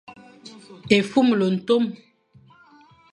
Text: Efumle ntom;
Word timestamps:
Efumle 0.97 1.45
ntom; 1.55 1.83